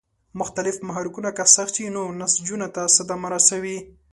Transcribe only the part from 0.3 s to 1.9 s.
مختلف محرکونه که سخت شي